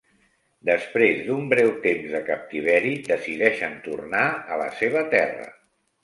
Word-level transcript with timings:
Després 0.67 1.19
d'un 1.25 1.43
breu 1.51 1.67
temps 1.83 2.07
de 2.13 2.21
captiveri 2.29 2.93
decideixen 3.09 3.75
tornar 3.89 4.23
a 4.55 4.57
la 4.63 4.71
seva 4.79 5.05
terra. 5.13 5.45